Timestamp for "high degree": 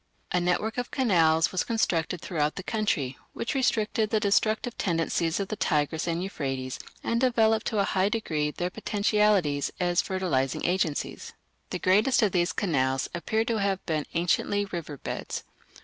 7.83-8.49